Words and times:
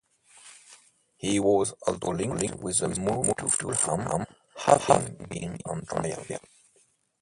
He 1.17 1.39
was 1.39 1.73
also 1.85 2.07
linked 2.13 2.55
with 2.55 2.81
a 2.81 2.87
move 2.87 3.35
to 3.37 3.47
Fulham, 3.49 4.25
having 4.57 5.27
been 5.29 5.59
on 5.63 5.85
trial. 5.85 6.25